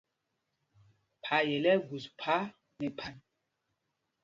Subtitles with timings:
[1.23, 2.35] Phayel ɛ́ ɛ́ gus phā
[2.79, 3.15] nɛ phan.